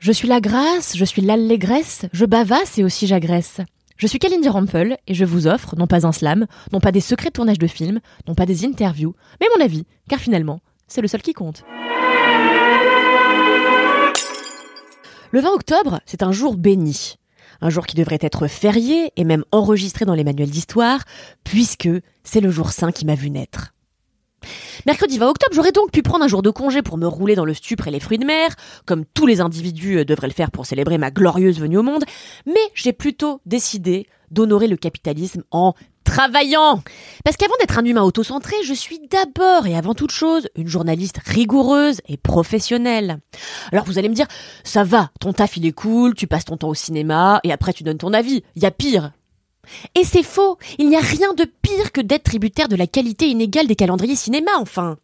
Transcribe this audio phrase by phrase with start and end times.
[0.00, 3.60] Je suis la grâce, je suis l'allégresse, je bavasse et aussi j'agresse.
[3.98, 7.02] Je suis Kalindi Rampel et je vous offre non pas un slam, non pas des
[7.02, 11.02] secrets de tournage de films, non pas des interviews, mais mon avis, car finalement, c'est
[11.02, 11.64] le seul qui compte.
[15.32, 17.16] Le 20 octobre, c'est un jour béni.
[17.60, 21.00] Un jour qui devrait être férié et même enregistré dans les manuels d'histoire,
[21.44, 21.90] puisque
[22.24, 23.74] c'est le jour saint qui m'a vu naître.
[24.86, 27.44] Mercredi 20 octobre, j'aurais donc pu prendre un jour de congé pour me rouler dans
[27.44, 28.54] le stupre et les fruits de mer,
[28.86, 32.04] comme tous les individus euh, devraient le faire pour célébrer ma glorieuse venue au monde,
[32.46, 35.74] mais j'ai plutôt décidé d'honorer le capitalisme en
[36.04, 36.82] travaillant.
[37.24, 41.18] Parce qu'avant d'être un humain autocentré, je suis d'abord et avant toute chose une journaliste
[41.24, 43.18] rigoureuse et professionnelle.
[43.72, 44.26] Alors vous allez me dire,
[44.64, 47.72] ça va, ton taf il est cool, tu passes ton temps au cinéma et après
[47.72, 48.42] tu donnes ton avis.
[48.56, 49.12] Y a pire.
[49.94, 53.28] Et c'est faux, il n'y a rien de pire que d'être tributaire de la qualité
[53.28, 54.96] inégale des calendriers cinéma, enfin.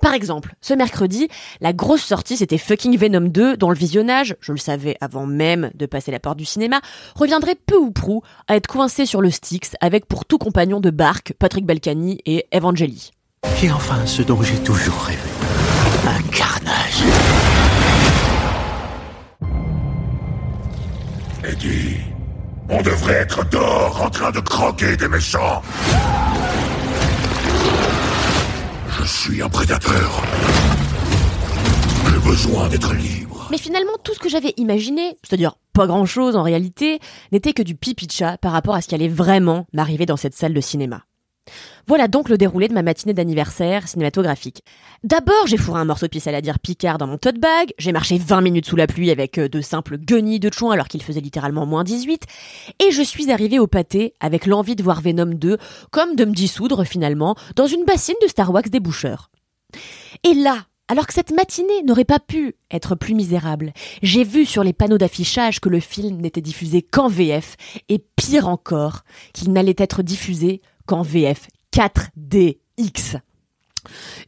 [0.00, 1.28] Par exemple, ce mercredi,
[1.60, 5.70] la grosse sortie c'était fucking Venom 2, dont le visionnage, je le savais avant même
[5.74, 6.80] de passer la porte du cinéma,
[7.14, 10.90] reviendrait peu ou prou à être coincé sur le Styx avec pour tout compagnon de
[10.90, 13.12] barque Patrick Balkany et Evangeli.
[13.62, 15.20] Et enfin ce dont j'ai toujours rêvé.
[16.06, 17.02] Un carnage.
[21.44, 21.98] Eddie,
[22.68, 25.62] on devrait être dehors en train de croquer des méchants.
[28.98, 30.22] Je suis un prédateur.
[32.06, 33.48] J'ai besoin d'être libre.
[33.50, 37.00] Mais finalement, tout ce que j'avais imaginé, c'est-à-dire pas grand-chose en réalité,
[37.32, 40.34] n'était que du pipi de par rapport à ce qui allait vraiment m'arriver dans cette
[40.34, 41.02] salle de cinéma.
[41.86, 44.62] Voilà donc le déroulé de ma matinée d'anniversaire cinématographique.
[45.02, 47.72] D'abord, j'ai fourré un morceau de pisse à la dire Picard dans mon tote bag,
[47.78, 50.88] j'ai marché 20 minutes sous la pluie avec euh, de simples guenilles de chouin alors
[50.88, 52.22] qu'il faisait littéralement moins 18,
[52.82, 55.58] et je suis arrivé au pâté avec l'envie de voir Venom 2,
[55.90, 59.30] comme de me dissoudre finalement dans une bassine de Star Wax déboucheur.
[60.22, 63.72] Et là, alors que cette matinée n'aurait pas pu être plus misérable,
[64.02, 67.56] j'ai vu sur les panneaux d'affichage que le film n'était diffusé qu'en VF,
[67.88, 69.00] et pire encore,
[69.32, 73.20] qu'il n'allait être diffusé qu'en VF 4DX.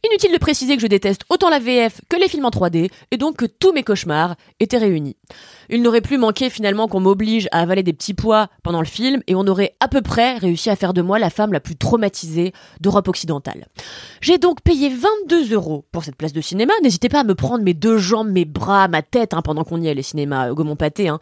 [0.05, 3.17] Inutile de préciser que je déteste autant la VF que les films en 3D, et
[3.17, 5.15] donc que tous mes cauchemars étaient réunis.
[5.69, 9.21] Il n'aurait plus manqué finalement qu'on m'oblige à avaler des petits pois pendant le film,
[9.27, 11.75] et on aurait à peu près réussi à faire de moi la femme la plus
[11.75, 13.67] traumatisée d'Europe occidentale.
[14.21, 17.63] J'ai donc payé 22 euros pour cette place de cinéma, n'hésitez pas à me prendre
[17.63, 20.75] mes deux jambes, mes bras, ma tête, hein, pendant qu'on y est, les cinémas Gaumont
[20.75, 21.19] Pâté, hein.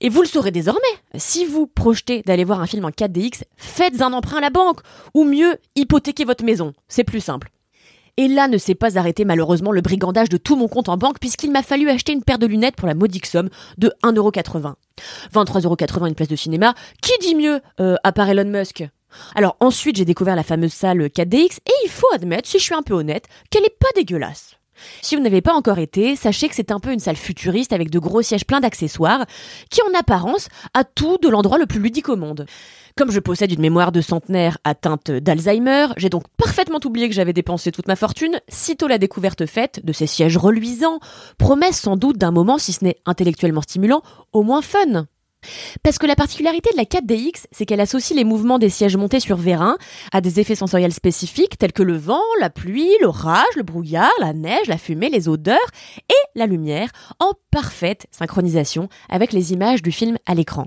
[0.00, 0.80] Et vous le saurez désormais,
[1.14, 4.80] si vous projetez d'aller voir un film en 4DX, faites un emprunt à la banque,
[5.14, 7.50] ou mieux, hypothéquez votre maison, c'est plus simple.
[8.16, 11.18] Et là ne s'est pas arrêté malheureusement le brigandage de tout mon compte en banque
[11.18, 14.74] puisqu'il m'a fallu acheter une paire de lunettes pour la modique somme de 1,80€.
[15.32, 18.84] 23,80€ une place de cinéma, qui dit mieux euh, à part Elon Musk?
[19.34, 22.74] Alors ensuite j'ai découvert la fameuse salle 4DX et il faut admettre, si je suis
[22.74, 24.56] un peu honnête, qu'elle est pas dégueulasse.
[25.02, 27.90] Si vous n'avez pas encore été, sachez que c'est un peu une salle futuriste avec
[27.90, 29.26] de gros sièges pleins d'accessoires,
[29.70, 32.46] qui en apparence a tout de l'endroit le plus ludique au monde.
[32.96, 37.32] Comme je possède une mémoire de centenaire atteinte d'Alzheimer, j'ai donc parfaitement oublié que j'avais
[37.32, 41.00] dépensé toute ma fortune, sitôt la découverte faite de ces sièges reluisants,
[41.36, 44.02] promesse sans doute d'un moment, si ce n'est intellectuellement stimulant,
[44.32, 45.06] au moins fun.
[45.82, 49.20] Parce que la particularité de la 4DX, c'est qu'elle associe les mouvements des sièges montés
[49.20, 49.76] sur vérin
[50.12, 54.32] à des effets sensoriels spécifiques tels que le vent, la pluie, l'orage, le brouillard, la
[54.32, 55.58] neige, la fumée, les odeurs
[56.08, 60.66] et la lumière en parfaite synchronisation avec les images du film à l'écran.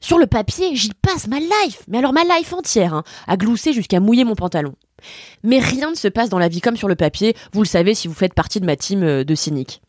[0.00, 3.74] Sur le papier, j'y passe ma life, mais alors ma life entière, hein, à glousser
[3.74, 4.74] jusqu'à mouiller mon pantalon.
[5.42, 7.94] Mais rien ne se passe dans la vie comme sur le papier, vous le savez
[7.94, 9.82] si vous faites partie de ma team euh, de cyniques.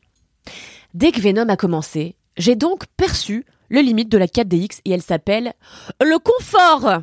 [0.93, 5.01] Dès que Venom a commencé, j'ai donc perçu le limite de la 4DX et elle
[5.01, 5.53] s'appelle
[6.01, 7.01] le confort.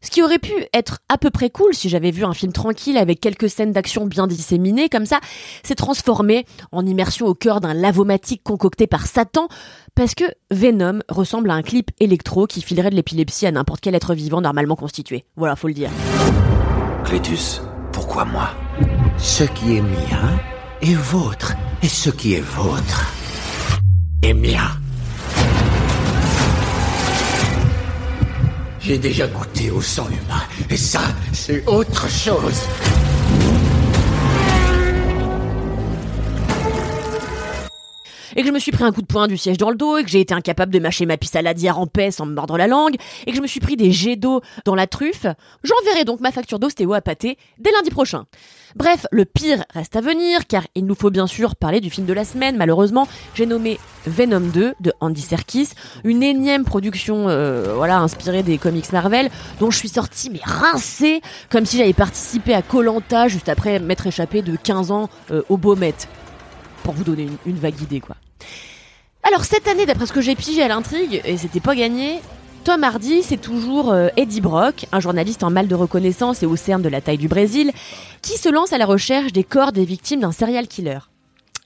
[0.00, 2.98] Ce qui aurait pu être à peu près cool si j'avais vu un film tranquille
[2.98, 5.20] avec quelques scènes d'action bien disséminées comme ça,
[5.62, 9.48] s'est transformé en immersion au cœur d'un lavomatique concocté par Satan
[9.94, 13.94] parce que Venom ressemble à un clip électro qui filerait de l'épilepsie à n'importe quel
[13.94, 15.24] être vivant normalement constitué.
[15.36, 15.90] Voilà, faut le dire.
[17.04, 18.50] Clétus, pourquoi moi?
[19.16, 20.38] Ce qui est mien
[20.82, 23.10] est vôtre, et ce qui est vôtre
[24.22, 24.83] est mien.
[28.84, 31.00] J'ai déjà goûté au sang humain, et ça,
[31.32, 32.68] c'est autre chose.
[38.36, 39.98] Et que je me suis pris un coup de poing du siège dans le dos,
[39.98, 42.66] et que j'ai été incapable de mâcher ma diarrhée en paix sans me mordre la
[42.66, 42.96] langue,
[43.26, 45.26] et que je me suis pris des jets d'eau dans la truffe,
[45.62, 48.24] j'enverrai donc ma facture d'ostéo à pâté dès lundi prochain.
[48.76, 52.06] Bref, le pire reste à venir, car il nous faut bien sûr parler du film
[52.06, 52.56] de la semaine.
[52.56, 55.70] Malheureusement, j'ai nommé Venom 2 de Andy Serkis,
[56.02, 59.30] une énième production, euh, voilà, inspirée des comics Marvel,
[59.60, 61.20] dont je suis sortie mais rincée,
[61.50, 65.56] comme si j'avais participé à Colanta juste après m'être échappé de 15 ans euh, au
[65.56, 65.94] Beaumet,
[66.82, 68.16] pour vous donner une vague idée, quoi.
[69.22, 72.20] Alors cette année, d'après ce que j'ai pigé à l'intrigue, et c'était pas gagné,
[72.64, 76.56] Tom Hardy, c'est toujours euh, Eddie Brock, un journaliste en mal de reconnaissance et au
[76.56, 77.72] cerne de la taille du Brésil,
[78.22, 80.98] qui se lance à la recherche des corps des victimes d'un serial killer.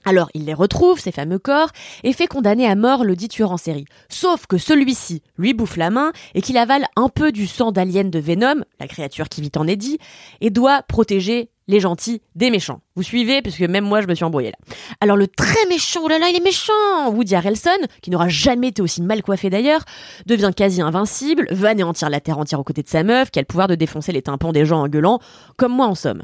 [0.05, 1.69] Alors il les retrouve, ces fameux corps,
[2.03, 3.85] et fait condamner à mort le dit tueur en série.
[4.09, 8.09] Sauf que celui-ci lui bouffe la main et qu'il avale un peu du sang d'alien
[8.09, 9.99] de Venom, la créature qui vit en Eddie,
[10.41, 12.81] et doit protéger les gentils des méchants.
[12.95, 14.75] Vous suivez Parce que même moi, je me suis embrouillée là.
[14.99, 16.73] Alors le très méchant, oh là là, il est méchant
[17.13, 17.69] Woody Harrelson,
[18.01, 19.85] qui n'aura jamais été aussi mal coiffé d'ailleurs,
[20.25, 23.43] devient quasi invincible, va anéantir la terre entière aux côtés de sa meuf, qui a
[23.43, 25.19] le pouvoir de défoncer les tympans des gens en gueulant,
[25.57, 26.23] comme moi en somme.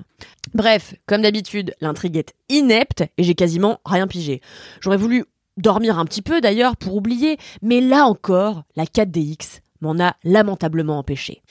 [0.55, 4.41] Bref, comme d'habitude, l'intrigue est inepte, et j'ai quasiment rien pigé.
[4.81, 5.25] J'aurais voulu
[5.57, 10.97] dormir un petit peu d'ailleurs pour oublier, mais là encore, la 4DX m'en a lamentablement
[10.97, 11.43] empêché.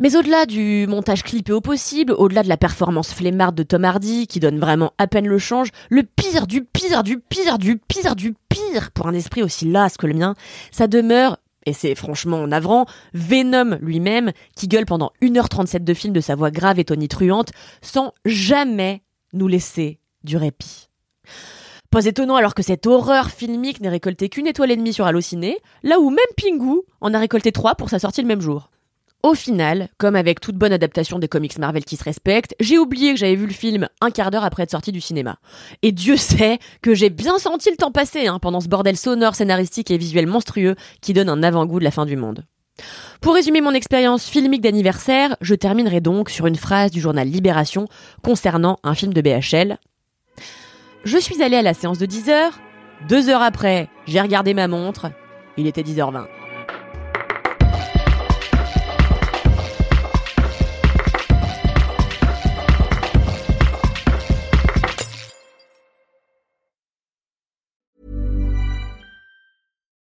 [0.00, 4.28] Mais au-delà du montage clippé au possible, au-delà de la performance flemmarde de Tom Hardy,
[4.28, 8.14] qui donne vraiment à peine le change, le pire du pire du pire du pire
[8.14, 10.36] du pire pour un esprit aussi las que le mien,
[10.70, 16.20] ça demeure, et c'est franchement navrant, Venom lui-même, qui gueule pendant 1h37 de film de
[16.20, 17.50] sa voix grave et tonitruante,
[17.82, 19.02] sans jamais
[19.32, 20.90] nous laisser du répit.
[21.90, 25.58] Pas étonnant alors que cette horreur filmique n'ait récolté qu'une étoile et demie sur Allociné,
[25.82, 28.70] là où même Pingu en a récolté trois pour sa sortie le même jour.
[29.24, 33.12] Au final, comme avec toute bonne adaptation des comics Marvel qui se respectent, j'ai oublié
[33.12, 35.38] que j'avais vu le film un quart d'heure après être sorti du cinéma.
[35.82, 39.34] Et Dieu sait que j'ai bien senti le temps passer hein, pendant ce bordel sonore,
[39.34, 42.44] scénaristique et visuel monstrueux qui donne un avant-goût de la fin du monde.
[43.20, 47.88] Pour résumer mon expérience filmique d'anniversaire, je terminerai donc sur une phrase du journal Libération
[48.22, 49.78] concernant un film de BHL.
[51.02, 52.60] Je suis allé à la séance de 10 heures.
[53.08, 55.10] Deux heures après, j'ai regardé ma montre.
[55.56, 56.37] Il était 10h20.